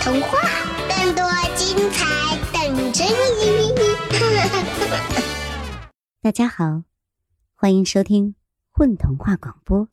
[0.00, 0.38] 童话，
[0.88, 1.24] 更多
[1.56, 3.74] 精彩等着你！
[6.20, 6.82] 大家好，
[7.54, 8.34] 欢迎收听
[8.72, 9.88] 混童话广播，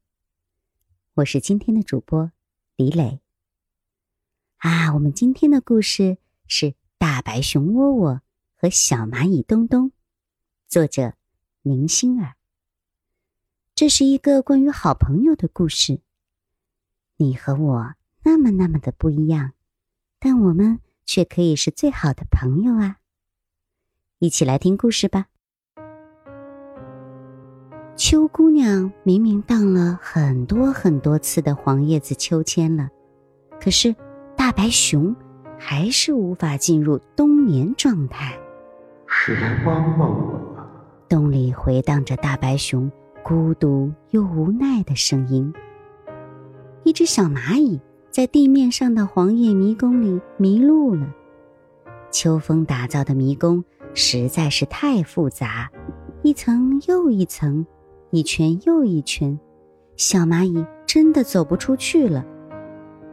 [1.15, 2.31] 我是今天的主播
[2.75, 3.19] 李磊。
[4.57, 6.17] 啊，我们今天的故事
[6.47, 8.21] 是大白熊窝窝
[8.55, 9.91] 和小蚂蚁东东，
[10.67, 11.13] 作者
[11.61, 12.35] 宁心儿。
[13.75, 16.01] 这是一个关于好朋友的故事。
[17.17, 17.93] 你和我
[18.23, 19.53] 那么那么的不一样，
[20.25, 22.95] 但我们却可以是最好的朋友啊！
[24.19, 25.25] 一起来听故事吧。
[27.97, 32.89] 秋姑娘明明荡了很多很多次的黄叶子秋千了，
[33.59, 33.93] 可是
[34.37, 35.13] 大白熊
[35.59, 38.39] 还是无法进入冬眠状态。
[39.05, 40.65] 是来帮帮我的。
[41.09, 42.89] 洞里回荡着大白熊。
[43.25, 45.53] 孤独又无奈的声音。
[46.83, 47.79] 一只小蚂蚁
[48.13, 51.03] 在地面上的黄叶迷宫里迷路了。
[52.11, 55.71] 秋风打造的迷宫实在是太复杂，
[56.21, 57.65] 一层又一层，
[58.11, 59.39] 一圈又一圈，
[59.97, 62.23] 小蚂蚁真的走不出去了。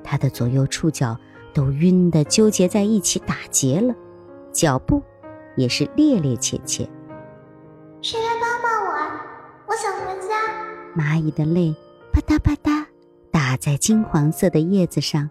[0.04, 1.16] 它的左右触角
[1.54, 3.94] 都晕得纠结在一起打结了，
[4.52, 5.02] 脚步
[5.56, 6.86] 也是趔趔趄趄。
[8.02, 8.92] 谁来帮帮我？
[9.66, 10.34] 我想回家。
[10.94, 11.74] 蚂蚁的泪
[12.12, 12.79] 吧嗒吧嗒
[13.50, 15.28] 打在金黄色的叶子上，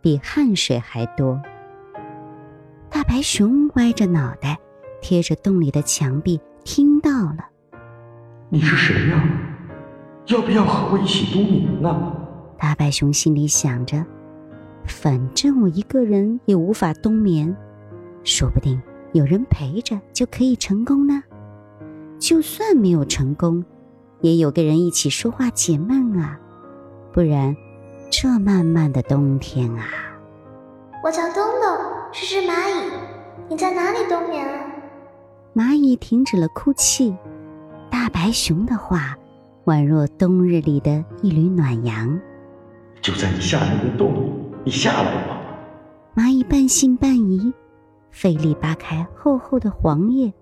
[0.00, 1.40] 比汗水还多。
[2.90, 4.58] 大白熊歪着脑袋，
[5.00, 7.48] 贴着洞里的墙壁，听到了。
[8.48, 9.22] 你是谁呀？
[10.26, 12.12] 要不要和我一起冬眠呢？
[12.58, 14.04] 大白熊心里想着，
[14.84, 17.56] 反正我一个人也无法冬眠，
[18.24, 21.22] 说不定有人陪着就可以成功呢。
[22.18, 23.64] 就算没有成功。
[24.22, 26.36] 也有个人一起说话解闷啊，
[27.12, 27.56] 不然
[28.10, 29.86] 这漫漫的冬天啊。
[31.02, 32.90] 我叫东东，是只蚂蚁，
[33.48, 34.66] 你在哪里冬眠啊？
[35.54, 37.16] 蚂蚁停止了哭泣，
[37.90, 39.16] 大白熊的话
[39.64, 42.20] 宛若冬日里的一缕暖阳。
[43.00, 44.32] 就在你下面的洞里，
[44.66, 45.40] 你下来吧。
[46.14, 47.52] 蚂蚁半信半疑，
[48.10, 50.32] 费力扒开厚厚的黄叶，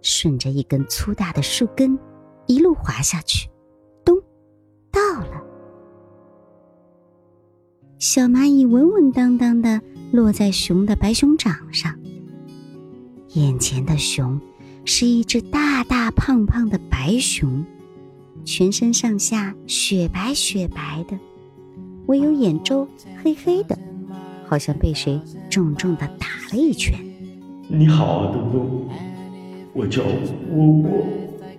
[0.00, 1.98] 顺着一根粗大的树根。
[2.46, 3.50] 一路滑下去，
[7.98, 9.80] 小蚂蚁稳稳当当的
[10.12, 11.92] 落在熊的白熊掌上。
[13.34, 14.40] 眼前的熊
[14.84, 17.64] 是一只大大胖胖的白熊，
[18.44, 21.18] 全身上下雪白雪白的，
[22.06, 22.86] 唯有眼周
[23.20, 23.76] 黑黑的，
[24.46, 25.20] 好像被谁
[25.50, 26.96] 重重的打了一拳。
[27.66, 28.88] 你好啊，东东，
[29.72, 30.04] 我叫
[30.52, 31.04] 窝窝。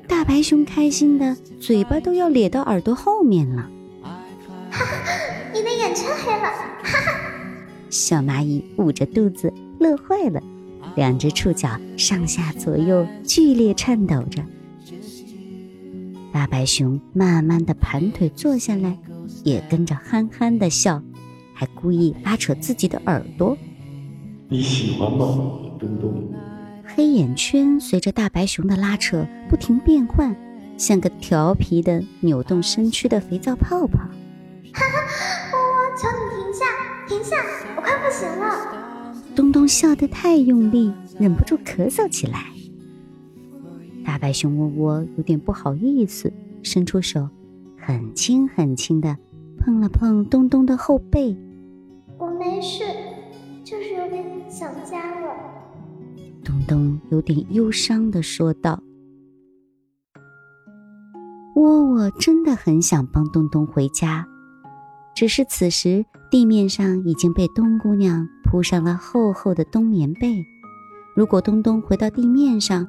[0.08, 3.70] 大白熊开心的嘴巴都要咧到耳朵后面了，
[5.90, 6.44] 眼圈黑了，
[6.84, 7.20] 哈哈！
[7.90, 10.40] 小蚂蚁捂着肚子乐坏了，
[10.96, 11.68] 两只触角
[11.98, 14.44] 上下左右剧烈颤抖着。
[16.32, 18.96] 大白熊慢慢的盘腿坐下来，
[19.44, 21.02] 也跟着憨憨的笑，
[21.56, 23.58] 还故意拉扯自己的耳朵。
[24.48, 25.26] 你喜欢吗，
[25.80, 26.32] 东东？
[26.86, 30.36] 黑眼圈随着大白熊的拉扯不停变换，
[30.78, 34.02] 像个调皮的扭动身躯的肥皂泡泡。
[36.00, 36.66] 求你停下，
[37.10, 37.36] 停下，
[37.76, 38.74] 我快不行了。
[39.36, 42.46] 东东笑得太用力，忍不住咳嗽起来。
[44.06, 46.32] 大白熊窝窝有点不好意思，
[46.64, 47.28] 伸出手，
[47.78, 49.18] 很轻很轻的
[49.58, 51.38] 碰了碰东东的后背。
[52.18, 52.86] 我没事，
[53.66, 55.36] 就是有点想家了。
[56.46, 58.82] 东东有点忧伤的说道
[61.56, 64.26] ：“窝窝真的很想帮东东回家，
[65.20, 70.46] 只是此时地面上已经被冬姑娘铺上了厚厚的冬棉被。
[71.14, 72.88] 如果东东回到地面上，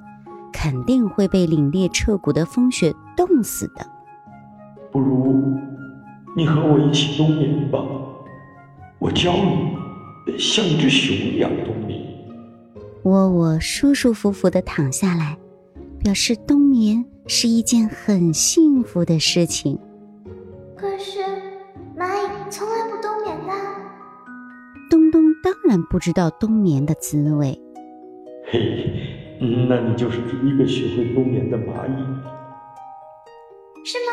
[0.52, 3.84] 肯定会被凛冽彻骨的风雪冻死的。
[4.92, 5.58] 不如
[6.36, 7.80] 你和我一起冬眠吧，
[9.00, 9.34] 我教
[10.24, 12.00] 你像一只熊一样冬眠。”
[13.02, 15.36] 窝窝舒舒服服的躺下来，
[15.98, 19.76] 表示冬眠是一件很幸福的事情。
[25.70, 27.56] 然不知道冬眠的滋味。
[28.50, 29.38] 嘿，
[29.68, 31.96] 那你就是第一个学会冬眠的蚂蚁。
[33.84, 34.10] 是吗？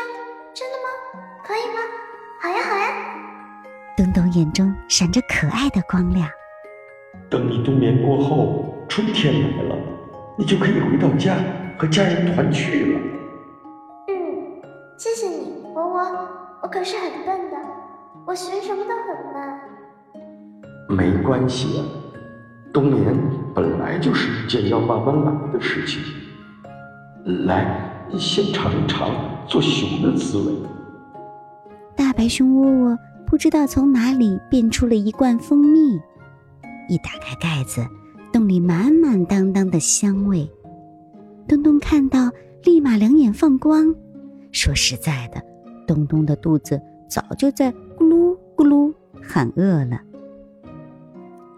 [0.54, 0.88] 真的吗？
[1.42, 1.80] 可以吗？
[2.40, 2.84] 好呀，好呀。
[3.96, 6.30] 东东眼中闪着可爱的光亮。
[7.28, 8.64] 等你冬眠过后。
[8.88, 9.76] 春天来了，
[10.38, 11.36] 你就可以回到家
[11.76, 13.00] 和家人团聚了。
[14.08, 14.62] 嗯，
[14.96, 16.28] 谢谢你，我我。
[16.62, 17.56] 我可是很笨的，
[18.24, 19.60] 我学什么都很慢。
[20.88, 21.84] 没关系啊，
[22.72, 23.14] 冬眠
[23.54, 26.00] 本来就是一件要慢慢来的事情。
[27.44, 29.10] 来，先尝一尝
[29.46, 30.54] 做熊的滋味。
[31.94, 36.00] 大白熊窝窝不知道从哪里变出了一罐蜂蜜，
[36.88, 37.86] 一打开盖子，
[38.32, 40.50] 洞里满满当当的香味。
[41.46, 42.30] 东东看到，
[42.64, 43.94] 立马两眼放光。
[44.52, 45.42] 说实在的，
[45.86, 46.80] 东东的肚子
[47.10, 48.90] 早就在咕噜咕噜
[49.22, 50.00] 喊饿了。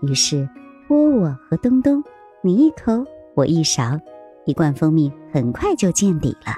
[0.02, 0.48] 于是，
[0.88, 2.02] 窝窝和东东
[2.42, 3.04] 你一口
[3.34, 3.98] 我一勺，
[4.46, 6.54] 一罐蜂蜜很快就见底了。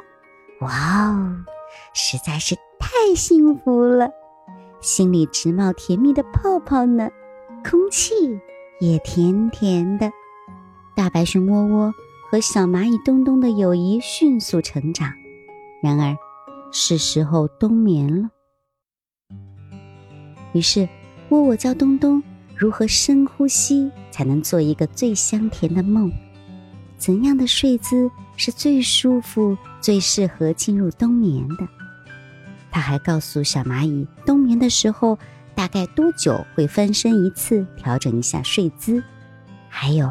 [0.60, 1.36] 哇哦，
[1.92, 4.10] 实在是太幸福了，
[4.80, 7.10] 心里直冒甜蜜的泡泡呢，
[7.68, 8.14] 空气
[8.80, 10.10] 也甜甜的。
[10.94, 11.92] 大白熊窝窝
[12.30, 15.12] 和小蚂蚁东东的友谊迅速成长。
[15.82, 16.16] 然而，
[16.70, 18.30] 是时候冬眠了。
[20.52, 20.88] 于是，
[21.30, 22.22] 窝窝教东东
[22.62, 26.12] 如何深呼吸才能做一个最香甜的梦，
[26.96, 31.66] 怎样的睡姿是最舒服、最适合进入冬眠的。
[32.70, 35.18] 他还告诉小蚂蚁，冬眠的时候
[35.56, 39.02] 大概多久会翻身一次，调整一下睡姿。
[39.68, 40.08] 还有，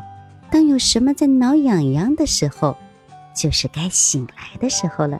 [0.51, 2.75] 当有什么在挠痒痒的时候，
[3.33, 5.17] 就是该醒来的时候了。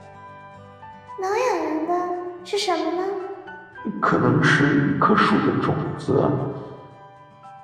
[1.22, 3.08] 挠痒痒的是什么呢？
[4.02, 6.30] 可能是一棵树的种子啊，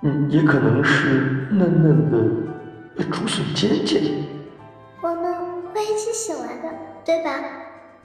[0.04, 4.04] 嗯，也可能是嫩嫩的竹笋尖尖。
[5.02, 5.34] 我们
[5.74, 6.70] 会一起醒来的，
[7.06, 7.32] 对吧？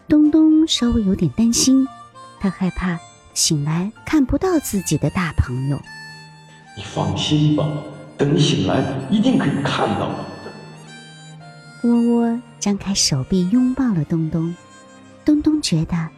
[0.09, 1.87] 东东稍微有点担心，
[2.41, 2.99] 他害怕
[3.35, 5.79] 醒来看不到自己的大朋友。
[6.77, 7.69] 你放心吧，
[8.17, 11.89] 等你醒来，一定可以看到我的。
[11.89, 14.55] 窝窝张开手臂拥抱了东东。
[15.25, 16.09] 东东觉得，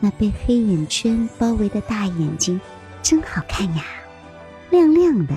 [0.00, 2.60] 那被黑眼圈包围的大眼睛
[3.02, 3.84] 真好看呀，
[4.70, 5.34] 亮亮的，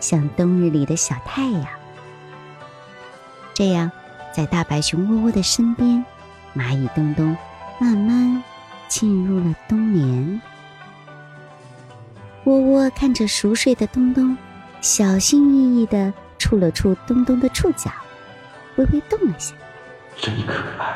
[0.00, 1.66] 像冬日里的小太阳。
[3.54, 3.90] 这样，
[4.34, 6.04] 在大白熊窝窝的身边，
[6.54, 7.36] 蚂蚁东东
[7.78, 8.42] 慢慢
[8.88, 10.40] 进入了冬眠。
[12.44, 14.36] 窝窝看着熟睡的东东，
[14.80, 17.90] 小心翼翼的触了触东东的触角，
[18.76, 19.54] 微微动了下，
[20.16, 20.92] 真可爱。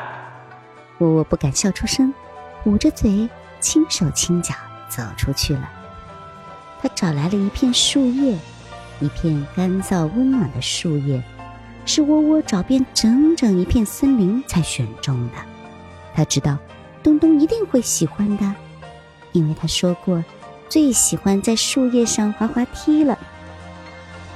[0.97, 2.13] 窝窝不敢笑出声，
[2.65, 3.29] 捂着嘴，
[3.61, 4.53] 轻手轻脚
[4.89, 5.69] 走出去了。
[6.81, 8.37] 他找来了一片树叶，
[8.99, 11.21] 一片干燥温暖的树叶，
[11.85, 15.33] 是窝窝找遍整整一片森林才选中的。
[16.13, 16.57] 他知道
[17.03, 18.53] 东东一定会喜欢的，
[19.31, 20.23] 因为他说过
[20.69, 23.17] 最喜欢在树叶上滑滑梯了。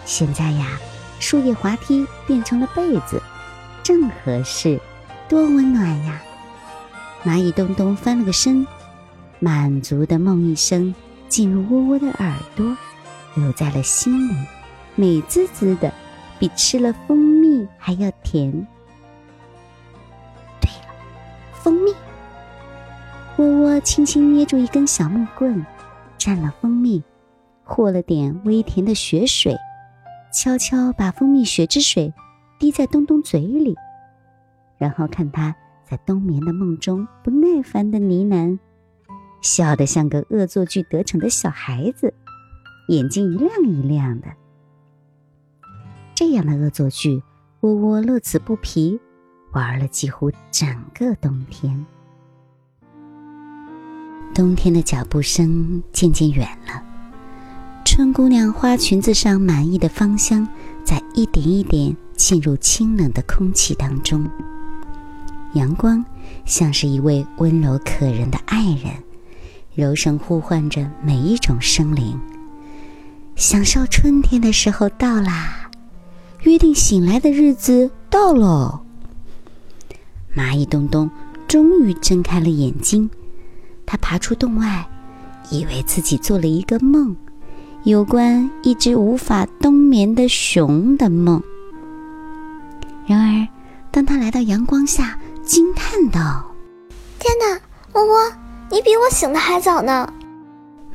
[0.05, 0.79] 现在呀，
[1.19, 3.21] 树叶滑梯变成了被子，
[3.83, 4.79] 正合适，
[5.29, 6.21] 多温暖呀！
[7.23, 8.65] 蚂蚁东东翻了个身，
[9.39, 10.93] 满足的梦一声
[11.31, 12.75] 进入窝窝的耳朵，
[13.35, 14.35] 留在了心里，
[14.95, 15.89] 美滋滋的，
[16.37, 18.51] 比吃了蜂蜜还要甜。
[20.59, 20.93] 对了，
[21.53, 21.93] 蜂蜜。
[23.37, 25.65] 窝窝轻轻捏住一根小木棍，
[26.19, 27.01] 蘸了蜂蜜，
[27.63, 29.55] 和了点微甜的雪水，
[30.33, 32.13] 悄悄把蜂蜜雪之水
[32.59, 33.73] 滴在东东嘴里，
[34.77, 35.55] 然后看他。
[35.85, 38.57] 在冬眠的梦中，不耐烦的呢喃，
[39.41, 42.13] 笑得像个恶作剧得逞的小孩子，
[42.87, 44.27] 眼睛一亮一亮的。
[46.13, 47.21] 这样的恶作剧，
[47.61, 48.99] 窝窝乐此不疲，
[49.53, 51.85] 玩了几乎整个冬天。
[54.33, 56.81] 冬天的脚步声渐渐远了，
[57.83, 60.47] 春姑娘花裙子上满意的芳香，
[60.85, 64.29] 在一点一点进入清冷的空气当中。
[65.53, 66.03] 阳光
[66.45, 68.93] 像是一位温柔可人的爱人，
[69.73, 72.19] 柔声呼唤着每一种生灵。
[73.35, 75.69] 享受春天的时候到啦，
[76.43, 78.81] 约定醒来的日子到喽。
[80.35, 81.09] 蚂蚁东东
[81.47, 83.09] 终于睁开了眼睛，
[83.85, 84.87] 他爬出洞外，
[85.49, 87.15] 以为自己做了一个梦，
[87.83, 91.41] 有关一只无法冬眠的熊的梦。
[93.07, 93.47] 然而，
[93.91, 96.45] 当他来到阳光下，惊叹道
[97.19, 97.59] ：“天哪，
[97.93, 98.33] 窝窝，
[98.71, 100.11] 你比我醒的还早呢！”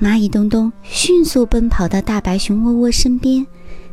[0.00, 3.47] 蚂蚁东东迅速奔跑到大白熊窝窝身边，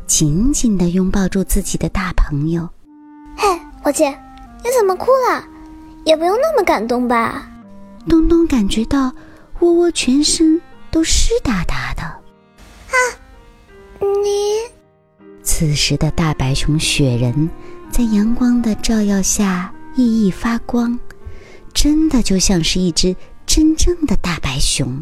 [0.06, 2.68] 紧紧地拥抱住自己的大朋友。
[3.36, 3.46] “嘿，
[3.82, 5.44] 伙计，你怎么哭了？
[6.04, 7.48] 也不用那么感动吧？”
[8.08, 9.12] 东东感觉到
[9.60, 10.60] 窝窝全身
[10.90, 12.02] 都湿哒哒的。
[12.88, 12.96] “啊，
[14.00, 14.58] 你……”
[15.42, 17.48] 此时的大白熊雪人，
[17.90, 19.70] 在阳光的照耀下。
[19.96, 20.98] 熠熠发光，
[21.72, 23.14] 真的就像是一只
[23.54, 25.00] 真正的大白熊。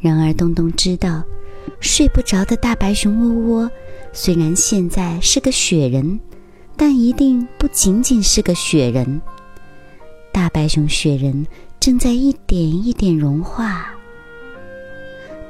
[0.00, 1.22] 然而，东东知道，
[1.78, 3.70] 睡不着的大白熊窝窝，
[4.14, 6.18] 虽然现在是个雪人，
[6.74, 9.20] 但一定不仅仅是个雪人。
[10.32, 11.46] 大白熊雪人
[11.78, 13.90] 正在一点一点融化。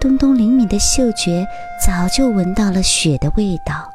[0.00, 1.46] 东东灵敏的嗅觉
[1.86, 3.88] 早就闻到了雪的味道，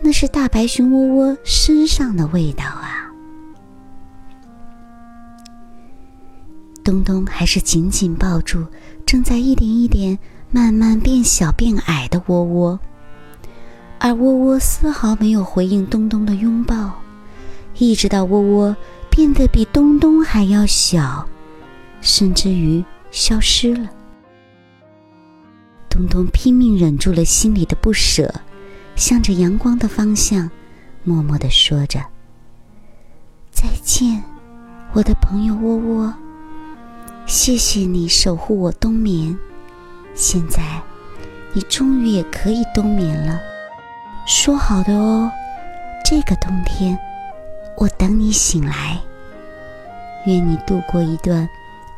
[0.00, 2.89] 那是大白熊窝窝身上的味道啊！
[6.90, 8.66] 东东还是紧紧抱住
[9.06, 10.18] 正在一点一点
[10.50, 12.80] 慢慢变小变矮的窝窝，
[14.00, 17.00] 而窝窝丝毫没有回应东东的拥抱，
[17.78, 18.76] 一直到窝窝
[19.08, 21.24] 变得比东东还要小，
[22.00, 23.88] 甚至于消失了。
[25.88, 28.34] 东东拼命忍住了心里的不舍，
[28.96, 30.50] 向着阳光的方向，
[31.04, 32.00] 默默地说着
[33.52, 34.20] ：“再见，
[34.92, 36.12] 我的朋友窝窝。
[37.26, 39.38] 谢谢你守护我冬眠。
[40.14, 40.82] 现在，
[41.52, 43.40] 你终于也可以冬眠了。
[44.26, 45.30] 说好的哦，
[46.04, 46.98] 这个冬天，
[47.76, 48.98] 我等你醒来。
[50.26, 51.48] 愿你度过一段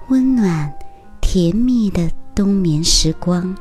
[0.08, 0.72] 温暖、
[1.20, 3.56] 甜蜜的冬眠时光。”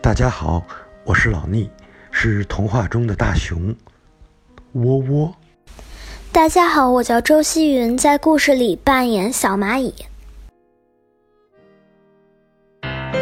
[0.00, 0.64] 大家好，
[1.04, 1.68] 我是老聂，
[2.20, 3.72] 是童话中的大熊
[4.72, 5.32] 窝窝。
[6.32, 9.94] 大家好，我叫周希云，在故事里扮演小蚂蚁。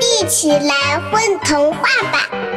[0.00, 2.55] 一起来混童话吧！